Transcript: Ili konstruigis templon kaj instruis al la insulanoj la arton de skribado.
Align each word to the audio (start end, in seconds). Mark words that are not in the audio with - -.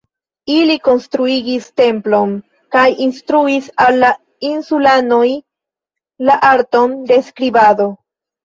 Ili 0.51 0.75
konstruigis 0.85 1.67
templon 1.81 2.31
kaj 2.77 2.85
instruis 3.07 3.69
al 3.85 3.99
la 4.05 4.09
insulanoj 4.55 5.23
la 6.31 6.41
arton 6.53 7.01
de 7.13 7.21
skribado. 7.31 7.89